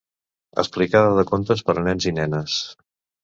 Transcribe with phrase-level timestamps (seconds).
[0.63, 2.57] Explicada de contes per a nens i nenes.